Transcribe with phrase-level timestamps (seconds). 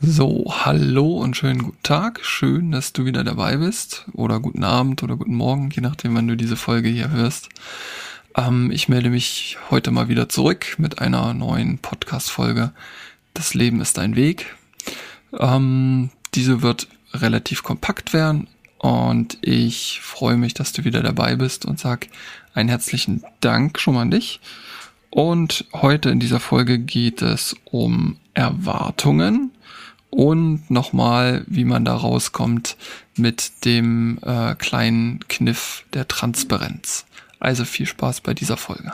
[0.00, 2.20] So, hallo und schönen guten Tag.
[2.22, 4.06] Schön, dass du wieder dabei bist.
[4.12, 7.48] Oder guten Abend oder guten Morgen, je nachdem, wann du diese Folge hier hörst.
[8.36, 12.70] Ähm, ich melde mich heute mal wieder zurück mit einer neuen Podcast-Folge.
[13.34, 14.54] Das Leben ist ein Weg.
[15.36, 18.46] Ähm, diese wird relativ kompakt werden
[18.78, 22.06] und ich freue mich, dass du wieder dabei bist und sag
[22.54, 24.38] einen herzlichen Dank schon mal an dich.
[25.10, 29.50] Und heute in dieser Folge geht es um Erwartungen
[30.10, 32.76] und nochmal, wie man da rauskommt
[33.16, 37.04] mit dem äh, kleinen Kniff der Transparenz.
[37.40, 38.92] Also viel Spaß bei dieser Folge.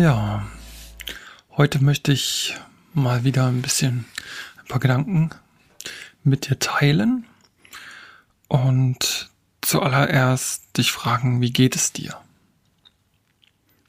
[0.00, 0.46] Ja,
[1.58, 2.54] heute möchte ich
[2.94, 4.06] mal wieder ein bisschen
[4.56, 5.28] ein paar Gedanken
[6.24, 7.26] mit dir teilen
[8.48, 9.28] und
[9.60, 12.18] zuallererst dich fragen, wie geht es dir?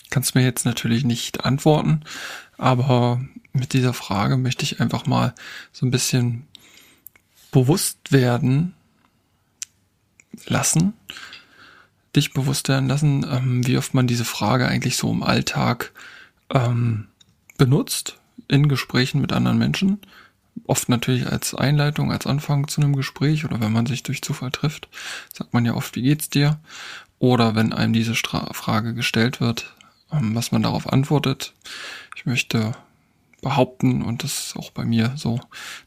[0.09, 2.03] Kannst mir jetzt natürlich nicht antworten,
[2.57, 3.23] aber
[3.53, 5.33] mit dieser Frage möchte ich einfach mal
[5.71, 6.45] so ein bisschen
[7.51, 8.73] bewusst werden
[10.45, 10.91] lassen,
[12.15, 15.91] dich bewusst werden lassen, ähm, wie oft man diese Frage eigentlich so im Alltag
[16.53, 17.07] ähm,
[17.57, 18.17] benutzt
[18.47, 19.99] in Gesprächen mit anderen Menschen.
[20.67, 24.51] Oft natürlich als Einleitung, als Anfang zu einem Gespräch oder wenn man sich durch Zufall
[24.51, 24.89] trifft,
[25.33, 26.59] sagt man ja oft, wie geht's dir?
[27.19, 29.73] Oder wenn einem diese Stra Frage gestellt wird,
[30.11, 31.53] ähm, was man darauf antwortet.
[32.15, 32.73] Ich möchte
[33.41, 35.39] behaupten, und das ist auch bei mir so,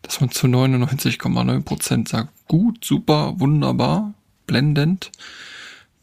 [0.03, 4.15] dass man zu 99,9 Prozent sagt, gut, super, wunderbar,
[4.47, 5.13] blendend.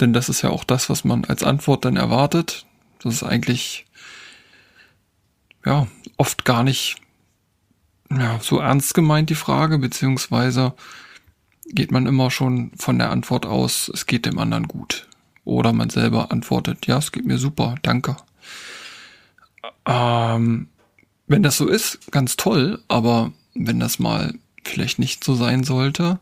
[0.02, 2.66] Denn das ist ja auch das, was man als Antwort dann erwartet.
[3.00, 3.86] Das ist eigentlich,
[5.66, 5.88] ja,
[6.18, 6.98] oft gar nicht
[8.10, 10.74] ja, so ernst gemeint, die Frage, beziehungsweise
[11.66, 15.08] geht man immer schon von der Antwort aus, es geht dem anderen gut.
[15.46, 18.18] Oder man selber antwortet, ja, es geht mir super, danke.
[19.86, 20.68] Ähm,
[21.28, 24.34] wenn das so ist, ganz toll, aber wenn das mal
[24.64, 26.20] vielleicht nicht so sein sollte,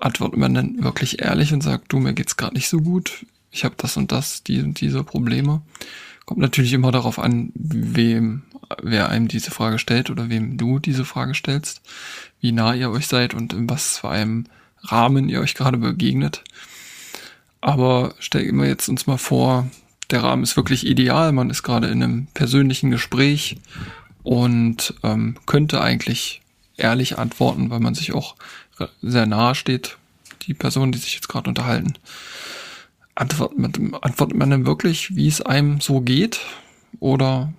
[0.00, 3.64] antwortet man dann wirklich ehrlich und sagt, du, mir geht's gerade nicht so gut, ich
[3.64, 5.62] habe das und das, die und diese Probleme.
[6.26, 8.42] Kommt natürlich immer darauf an, wem,
[8.82, 11.80] wer einem diese Frage stellt oder wem du diese Frage stellst,
[12.40, 14.44] wie nah ihr euch seid und in was für einem
[14.82, 16.44] Rahmen ihr euch gerade begegnet.
[17.60, 19.68] Aber stellen wir jetzt uns mal vor,
[20.10, 23.56] der Rahmen ist wirklich ideal, man ist gerade in einem persönlichen Gespräch
[24.22, 26.42] und ähm, könnte eigentlich
[26.76, 28.36] ehrlich antworten, weil man sich auch
[29.02, 29.98] sehr nahe steht,
[30.42, 31.94] die Person, die sich jetzt gerade unterhalten.
[33.14, 36.40] Antwortet man, antwortet man denn wirklich, wie es einem so geht?
[37.00, 37.52] Oder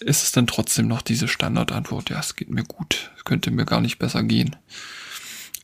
[0.00, 3.64] ist es dann trotzdem noch diese Standardantwort, ja, es geht mir gut, es könnte mir
[3.64, 4.56] gar nicht besser gehen?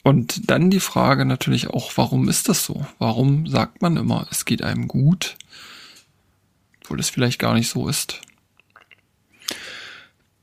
[0.02, 2.86] Und dann die Frage natürlich auch, warum ist das so?
[2.98, 5.36] Warum sagt man immer, es geht einem gut,
[6.82, 8.20] obwohl es vielleicht gar nicht so ist?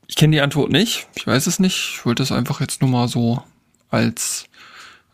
[0.08, 1.08] Ich kenne die Antwort nicht.
[1.16, 1.96] Ich weiß es nicht.
[1.96, 3.44] Ich wollte es einfach jetzt nur mal so
[3.90, 4.46] als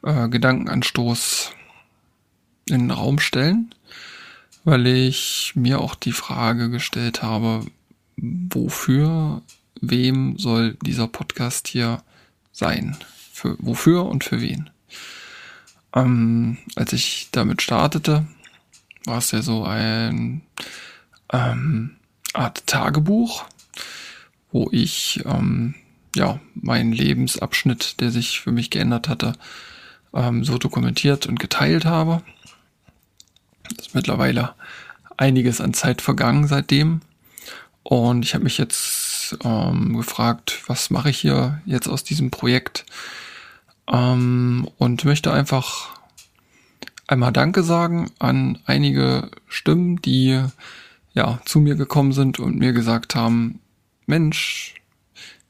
[0.03, 1.51] äh, Gedankenanstoß
[2.67, 3.73] in den Raum stellen,
[4.63, 7.65] weil ich mir auch die Frage gestellt habe,
[8.17, 9.41] wofür,
[9.79, 12.03] wem soll dieser Podcast hier
[12.51, 12.97] sein?
[13.33, 14.69] Für, wofür und für wen?
[15.93, 18.25] Ähm, als ich damit startete,
[19.05, 20.41] war es ja so ein
[21.33, 21.95] ähm,
[22.33, 23.45] Art Tagebuch,
[24.51, 25.75] wo ich ähm,
[26.15, 29.33] ja meinen Lebensabschnitt, der sich für mich geändert hatte,
[30.13, 32.21] ähm, so dokumentiert und geteilt habe.
[33.63, 34.53] Das ist mittlerweile
[35.17, 37.01] einiges an Zeit vergangen seitdem.
[37.83, 42.85] Und ich habe mich jetzt ähm, gefragt, was mache ich hier jetzt aus diesem Projekt?
[43.91, 45.89] Ähm, und möchte einfach
[47.07, 50.41] einmal Danke sagen an einige Stimmen, die
[51.13, 53.59] ja zu mir gekommen sind und mir gesagt haben,
[54.05, 54.75] Mensch,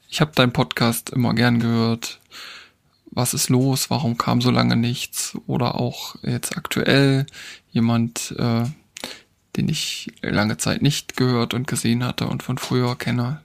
[0.09, 2.19] ich habe deinen Podcast immer gern gehört.
[3.11, 3.89] Was ist los?
[3.89, 5.37] Warum kam so lange nichts?
[5.47, 7.25] Oder auch jetzt aktuell
[7.71, 8.63] jemand, äh,
[9.55, 13.41] den ich lange Zeit nicht gehört und gesehen hatte und von früher kenne,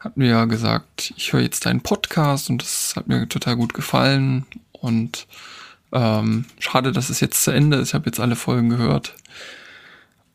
[0.00, 3.74] hat mir ja gesagt, ich höre jetzt deinen Podcast und das hat mir total gut
[3.74, 5.26] gefallen und
[5.92, 7.88] ähm, schade, dass es jetzt zu Ende ist.
[7.88, 9.14] Ich habe jetzt alle Folgen gehört.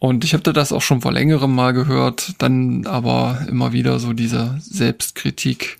[0.04, 4.12] Und ich habe das auch schon vor längerem mal gehört, dann aber immer wieder so
[4.12, 5.80] diese Selbstkritik.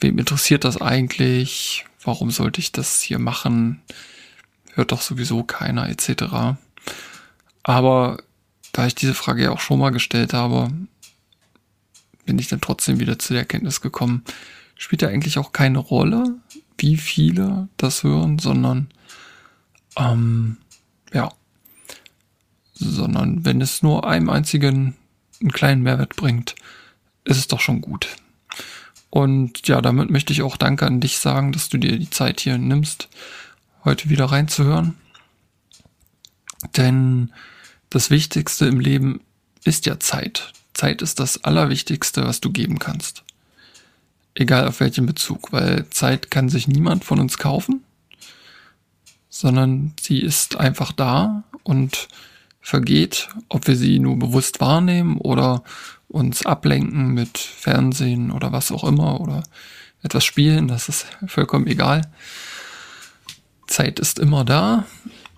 [0.00, 1.84] Wem interessiert das eigentlich?
[2.04, 3.80] warum sollte ich das hier machen?
[4.74, 6.56] Hört doch sowieso keiner, etc.
[7.62, 8.18] Aber
[8.72, 10.70] da ich diese Frage ja auch schon mal gestellt habe,
[12.24, 14.24] bin ich dann trotzdem wieder zu der Erkenntnis gekommen,
[14.76, 16.36] spielt ja eigentlich auch keine Rolle,
[16.78, 18.88] wie viele das hören, sondern
[19.96, 20.56] ähm,
[21.12, 21.30] ja,
[22.90, 24.96] sondern wenn es nur einem einzigen
[25.40, 26.54] einen kleinen Mehrwert bringt,
[27.24, 28.08] ist es doch schon gut.
[29.10, 32.40] Und ja, damit möchte ich auch Danke an dich sagen, dass du dir die Zeit
[32.40, 33.08] hier nimmst,
[33.84, 34.94] heute wieder reinzuhören.
[36.76, 37.32] Denn
[37.90, 39.20] das Wichtigste im Leben
[39.64, 40.52] ist ja Zeit.
[40.72, 43.22] Zeit ist das Allerwichtigste, was du geben kannst.
[44.34, 47.84] Egal auf welchen Bezug, weil Zeit kann sich niemand von uns kaufen,
[49.28, 52.08] sondern sie ist einfach da und
[52.62, 55.64] vergeht, ob wir sie nur bewusst wahrnehmen oder
[56.08, 59.42] uns ablenken mit Fernsehen oder was auch immer oder
[60.02, 62.02] etwas spielen, das ist vollkommen egal.
[63.66, 64.84] Zeit ist immer da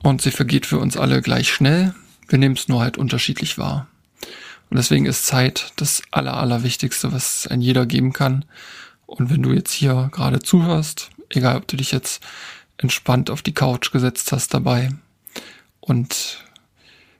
[0.02, 1.94] und sie vergeht für uns alle gleich schnell.
[2.28, 3.86] Wir nehmen es nur halt unterschiedlich wahr.
[4.70, 8.44] Und deswegen ist Zeit das Aller, Allerwichtigste, was ein jeder geben kann.
[9.06, 12.22] Und wenn du jetzt hier gerade zuhörst, egal ob du dich jetzt
[12.76, 14.90] entspannt auf die Couch gesetzt hast dabei
[15.80, 16.43] und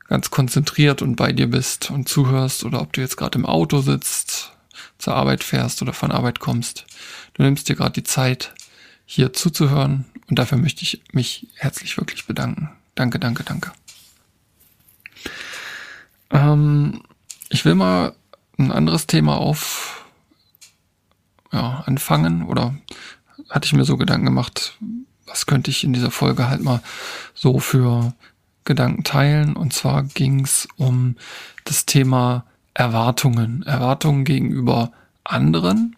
[0.08, 3.80] ganz konzentriert und bei dir bist und zuhörst oder ob du jetzt gerade im Auto
[3.80, 4.52] sitzt,
[4.98, 6.86] zur Arbeit fährst oder von Arbeit kommst.
[7.34, 8.54] Du nimmst dir gerade die Zeit,
[9.06, 12.70] hier zuzuhören und dafür möchte ich mich herzlich wirklich bedanken.
[12.94, 13.72] Danke, danke, danke.
[16.30, 17.02] Ähm,
[17.48, 18.14] ich will mal
[18.58, 20.04] ein anderes Thema auf
[21.52, 22.74] ja, anfangen oder
[23.50, 24.78] hatte ich mir so Gedanken gemacht,
[25.26, 26.82] was könnte ich in dieser Folge halt mal
[27.34, 28.14] so für
[28.64, 29.56] Gedanken teilen.
[29.56, 31.16] Und zwar ging es um
[31.64, 32.44] das Thema
[32.74, 33.62] Erwartungen.
[33.62, 35.96] Erwartungen gegenüber anderen.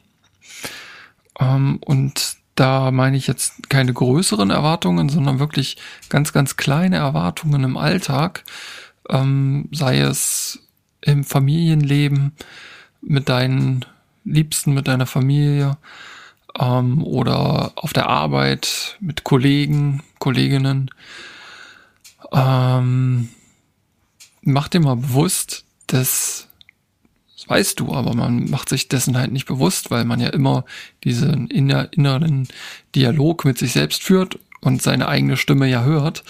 [1.39, 5.77] Ähm, und da meine ich jetzt keine größeren Erwartungen, sondern wirklich
[6.09, 8.45] ganz, ganz kleine Erwartungen im Alltag.
[9.09, 10.61] Ähm, sei es
[11.03, 12.33] im Familienleben
[13.01, 13.85] mit deinen
[14.25, 15.77] Liebsten, mit deiner Familie
[16.59, 20.91] ähm, oder auf der Arbeit mit Kollegen, Kolleginnen
[22.37, 23.31] ähm,
[24.43, 26.49] mach dir mal bewusst, dass,
[27.35, 30.65] das weißt du, aber man macht sich dessen halt nicht bewusst, weil man ja immer
[31.03, 32.47] diesen inner, inneren
[32.95, 36.25] Dialog mit sich selbst führt und seine eigene Stimme ja hört.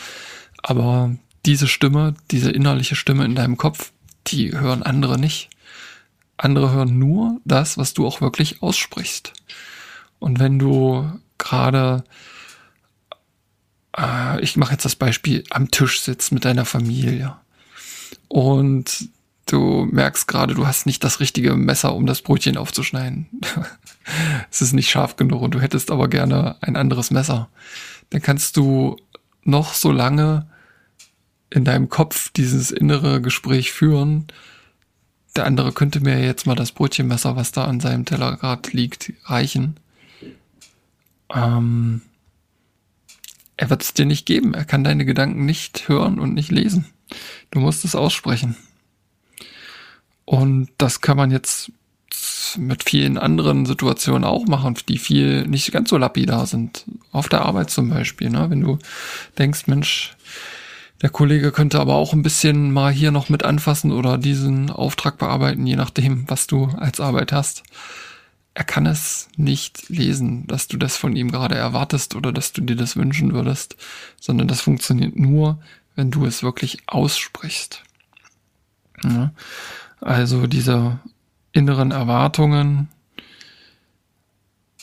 [0.62, 3.92] Aber diese Stimme, diese innerliche Stimme in deinem Kopf,
[4.28, 5.50] die hören andere nicht.
[6.36, 9.32] Andere hören nur das, was du auch wirklich aussprichst.
[10.18, 12.04] Und wenn du gerade
[13.96, 17.36] äh, ich mache jetzt das Beispiel, am Tisch sitzt mit deiner Familie
[18.28, 19.08] und
[19.46, 23.28] du merkst gerade, du hast nicht das richtige Messer, um das Brötchen aufzuschneiden.
[24.50, 27.48] es ist nicht scharf genug und du hättest aber gerne ein anderes Messer.
[28.10, 28.96] Dann kannst du
[29.42, 30.46] noch so lange
[31.50, 34.26] in deinem Kopf dieses innere Gespräch führen.
[35.36, 39.12] Der andere könnte mir jetzt mal das Brötchenmesser, was da an seinem Teller gerade liegt,
[39.24, 39.76] reichen.
[41.32, 42.02] Ähm,
[43.56, 44.54] er wird es dir nicht geben.
[44.54, 46.86] Er kann deine Gedanken nicht hören und nicht lesen.
[47.50, 48.56] Du musst es aussprechen.
[50.24, 51.70] Und das kann man jetzt
[52.56, 56.84] mit vielen anderen Situationen auch machen, die viel nicht ganz so lapidar sind.
[57.12, 58.50] Auf der Arbeit zum Beispiel, ne?
[58.50, 58.78] wenn du
[59.38, 60.16] denkst, Mensch,
[61.02, 65.18] der Kollege könnte aber auch ein bisschen mal hier noch mit anfassen oder diesen Auftrag
[65.18, 67.62] bearbeiten, je nachdem, was du als Arbeit hast
[68.56, 72.62] er kann es nicht lesen, dass du das von ihm gerade erwartest oder dass du
[72.62, 73.76] dir das wünschen würdest,
[74.18, 75.60] sondern das funktioniert nur,
[75.94, 77.82] wenn du es wirklich aussprichst.
[79.04, 79.34] Ja?
[80.00, 81.00] Also diese
[81.52, 82.88] inneren Erwartungen.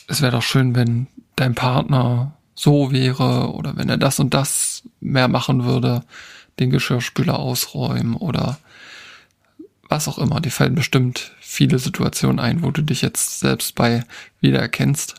[0.06, 4.84] Es wäre doch schön, wenn dein Partner so wäre oder wenn er das und das
[5.00, 6.04] mehr machen würde,
[6.60, 8.56] den Geschirrspüler ausräumen oder
[9.88, 10.40] was auch immer.
[10.40, 14.04] Die fallen bestimmt viele Situationen ein, wo du dich jetzt selbst bei
[14.40, 15.14] wiedererkennst.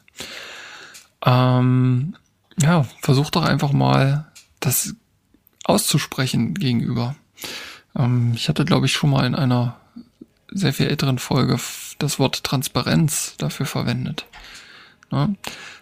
[1.25, 2.15] Ähm,
[2.61, 4.95] ja, versuch doch einfach mal, das
[5.63, 7.15] auszusprechen gegenüber.
[7.95, 9.77] Ähm, ich hatte, glaube ich, schon mal in einer
[10.51, 11.59] sehr viel älteren Folge
[11.99, 14.25] das Wort Transparenz dafür verwendet.
[15.11, 15.35] Ne?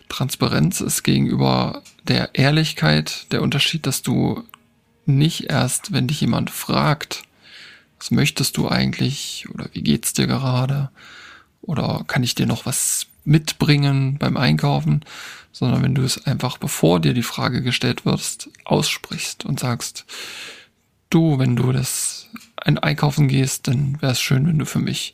[0.09, 4.43] Transparenz ist gegenüber der Ehrlichkeit der Unterschied, dass du
[5.05, 7.23] nicht erst, wenn dich jemand fragt,
[8.03, 9.45] was möchtest du eigentlich?
[9.53, 10.89] Oder wie geht's dir gerade?
[11.61, 15.05] Oder kann ich dir noch was mitbringen beim Einkaufen,
[15.53, 20.05] sondern wenn du es einfach bevor dir die Frage gestellt wirst, aussprichst und sagst,
[21.09, 25.13] du, wenn du das ein Einkaufen gehst, dann wäre es schön, wenn du für mich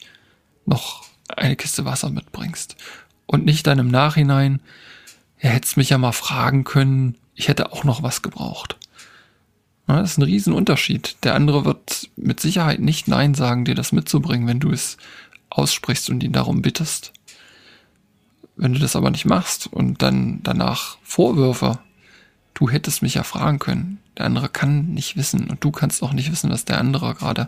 [0.66, 2.76] noch eine Kiste Wasser mitbringst.
[3.28, 4.62] Und nicht dann im Nachhinein,
[5.40, 8.79] ja, hättest mich ja mal fragen können, ich hätte auch noch was gebraucht.
[9.90, 11.18] Ja, das ist ein Riesenunterschied.
[11.24, 14.98] Der andere wird mit Sicherheit nicht Nein sagen, dir das mitzubringen, wenn du es
[15.50, 17.12] aussprichst und ihn darum bittest.
[18.56, 21.80] Wenn du das aber nicht machst und dann danach Vorwürfe,
[22.54, 23.98] du hättest mich ja fragen können.
[24.16, 27.48] Der andere kann nicht wissen und du kannst auch nicht wissen, was der andere gerade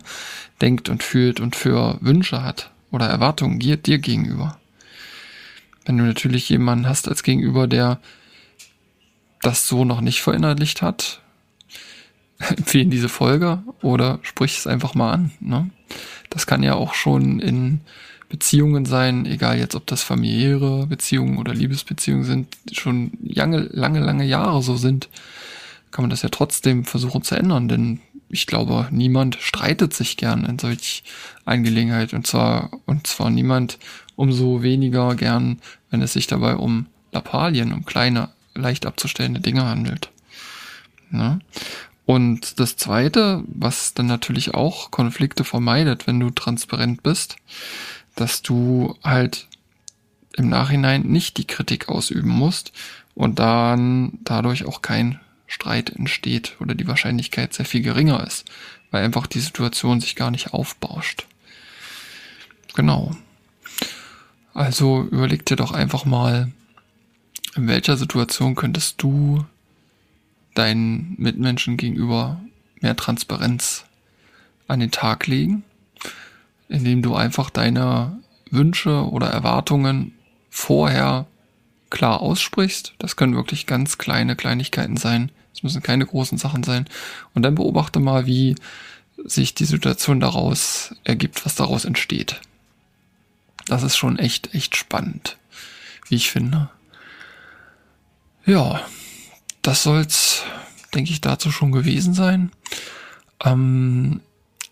[0.62, 4.58] denkt und fühlt und für Wünsche hat oder Erwartungen dir, dir gegenüber.
[5.86, 8.00] Wenn du natürlich jemanden hast als Gegenüber, der
[9.44, 11.21] das so noch nicht verinnerlicht hat,
[12.58, 15.32] empfehlen diese Folge oder sprich es einfach mal an.
[15.40, 15.70] Ne?
[16.30, 17.82] Das kann ja auch schon in
[18.30, 24.26] Beziehungen sein, egal jetzt ob das familiäre Beziehungen oder Liebesbeziehungen sind, schon lange, lange, lange
[24.26, 25.10] Jahre so sind,
[25.92, 30.46] kann man das ja trotzdem versuchen zu ändern, denn ich glaube, niemand streitet sich gern
[30.46, 31.04] in solch
[31.44, 33.78] Angelegenheit und zwar, und zwar niemand
[34.16, 40.10] umso weniger gern, wenn es sich dabei um Lappalien, um kleine, leicht abzustellende Dinge handelt.
[41.10, 41.42] Ne?
[42.12, 47.38] Und das zweite, was dann natürlich auch Konflikte vermeidet, wenn du transparent bist,
[48.18, 49.48] dass du halt
[50.36, 52.74] im Nachhinein nicht die Kritik ausüben musst
[53.16, 58.44] und dann dadurch auch kein Streit entsteht oder die Wahrscheinlichkeit sehr viel geringer ist,
[58.92, 61.28] weil einfach die Situation sich gar nicht aufbauscht.
[62.74, 63.16] Genau.
[64.54, 66.52] Also überleg dir doch einfach mal,
[67.56, 69.46] in welcher Situation könntest du
[70.54, 72.42] deinen Mitmenschen gegenüber
[72.82, 73.86] mehr Transparenz
[74.68, 75.64] an den Tag legen,
[76.70, 80.14] indem du einfach deine Wünsche oder Erwartungen
[80.50, 81.28] vorher
[81.90, 82.94] klar aussprichst.
[83.00, 85.32] Das können wirklich ganz kleine Kleinigkeiten sein.
[85.54, 86.86] Es müssen keine großen Sachen sein.
[87.34, 88.56] Und dann beobachte mal, wie
[89.24, 92.42] sich die Situation daraus ergibt, was daraus entsteht.
[93.66, 95.38] Das ist schon echt, echt spannend,
[96.08, 96.70] wie ich finde.
[98.46, 98.82] Ja,
[99.62, 100.44] das soll's,
[100.94, 102.52] denke ich, dazu schon gewesen sein.
[103.44, 104.22] Ähm,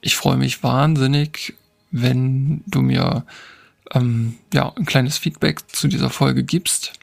[0.01, 1.55] ich freue mich wahnsinnig,
[1.91, 3.25] wenn du mir
[3.91, 6.93] ähm, ja ein kleines Feedback zu dieser Folge gibst.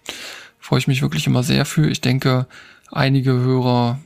[0.59, 1.89] Freue ich mich wirklich immer sehr für.
[1.89, 2.47] Ich denke,
[2.91, 4.01] einige Hörer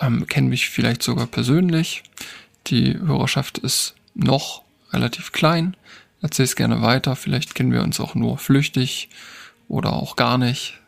[0.00, 2.02] ähm, kennen mich vielleicht sogar persönlich.
[2.66, 4.62] Die Hörerschaft ist noch
[4.92, 5.76] relativ klein.
[6.20, 7.16] Erzähl es gerne weiter.
[7.16, 9.08] Vielleicht kennen wir uns auch nur flüchtig
[9.68, 10.78] oder auch gar nicht.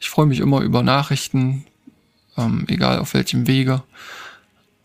[0.00, 1.64] Ich freue mich immer über Nachrichten,
[2.36, 3.82] ähm, egal auf welchem Wege.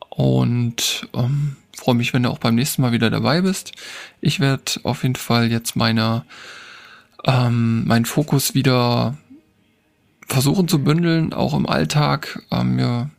[0.09, 3.73] Und ähm, freue mich, wenn du auch beim nächsten Mal wieder dabei bist.
[4.21, 6.25] Ich werde auf jeden Fall jetzt meine
[7.25, 9.17] ähm, meinen Fokus wieder
[10.27, 13.09] versuchen zu bündeln, auch im Alltag, ähm, mir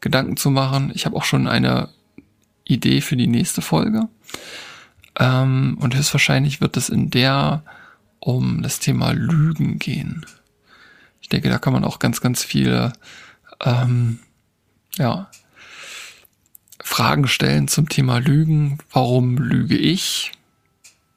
[0.00, 0.92] Gedanken zu machen.
[0.94, 1.88] Ich habe auch schon eine
[2.64, 4.08] Idee für die nächste Folge.
[5.18, 7.62] Ähm, und höchstwahrscheinlich wird es in der
[8.18, 10.24] um das Thema Lügen gehen.
[11.24, 12.92] Ich denke, da kann man auch ganz, ganz viele
[13.64, 14.18] ähm,
[14.98, 15.30] ja,
[16.82, 18.76] Fragen stellen zum Thema Lügen.
[18.92, 20.32] Warum lüge ich?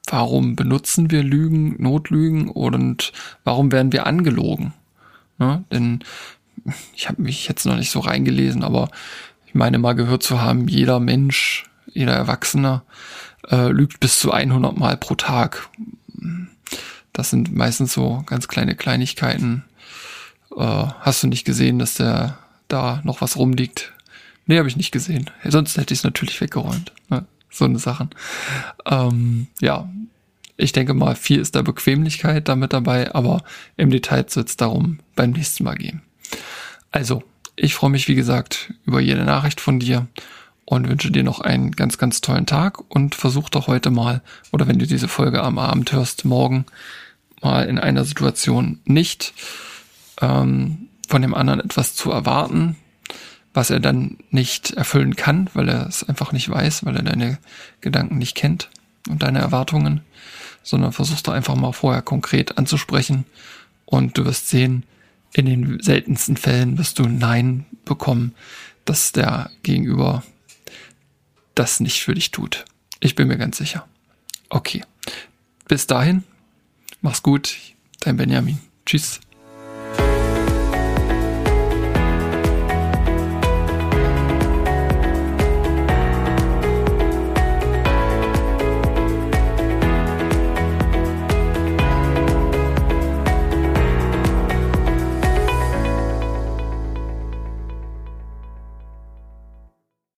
[0.09, 3.11] Warum benutzen wir Lügen, Notlügen und
[3.43, 4.73] warum werden wir angelogen?
[5.39, 6.05] Ja, denn
[6.95, 8.87] ich habe mich jetzt noch nicht so reingelesen, aber
[9.45, 12.81] ich meine mal gehört zu haben, jeder Mensch, jeder Erwachsene
[13.49, 15.67] äh, lügt bis zu 100 Mal pro Tag.
[17.13, 19.63] Das sind meistens so ganz kleine Kleinigkeiten,
[20.55, 22.37] äh, hast du nicht gesehen, dass der
[22.67, 23.93] da noch was rumliegt?
[24.45, 25.29] Nee, habe ich nicht gesehen.
[25.43, 26.93] Sonst hätte ich es natürlich weggeräumt.
[27.09, 27.25] Ne?
[27.49, 28.09] So eine Sachen.
[28.85, 29.89] Ähm, ja,
[30.57, 33.43] ich denke mal, viel ist da Bequemlichkeit damit dabei, aber
[33.75, 36.01] im Detail wird es darum beim nächsten Mal gehen.
[36.91, 37.23] Also,
[37.55, 40.07] ich freue mich, wie gesagt, über jede Nachricht von dir
[40.69, 44.21] und wünsche dir noch einen ganz, ganz tollen Tag und versuch doch heute mal,
[44.51, 46.65] oder wenn du diese Folge am Abend hörst, morgen
[47.41, 49.33] mal in einer Situation nicht
[50.19, 52.75] ähm, von dem anderen etwas zu erwarten,
[53.53, 57.37] was er dann nicht erfüllen kann, weil er es einfach nicht weiß, weil er deine
[57.79, 58.69] Gedanken nicht kennt
[59.07, 60.01] und deine Erwartungen,
[60.63, 63.23] sondern versuchst du einfach mal vorher konkret anzusprechen
[63.85, 64.83] und du wirst sehen,
[65.33, 68.35] in den seltensten Fällen wirst du Nein bekommen,
[68.83, 70.23] dass der Gegenüber
[71.59, 72.65] das nicht für dich tut.
[72.99, 73.87] Ich bin mir ganz sicher.
[74.49, 74.83] Okay.
[75.67, 76.23] Bis dahin,
[77.01, 77.57] mach's gut,
[77.99, 78.59] dein Benjamin.
[78.85, 79.19] Tschüss.